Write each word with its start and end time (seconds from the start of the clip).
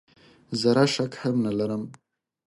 زره 0.61 0.85
شک 0.95 1.13
هم 1.21 1.35
نه 1.45 1.51
لرم. 1.57 1.83